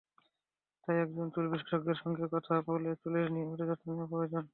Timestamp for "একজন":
0.97-1.27